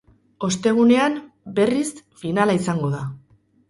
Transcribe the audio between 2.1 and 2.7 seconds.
finala